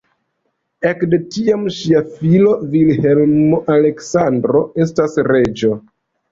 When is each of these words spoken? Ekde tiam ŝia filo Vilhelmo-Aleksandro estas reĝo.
Ekde 0.91 1.19
tiam 1.35 1.67
ŝia 1.75 2.01
filo 2.15 2.57
Vilhelmo-Aleksandro 2.73 4.65
estas 4.89 5.23
reĝo. 5.33 5.75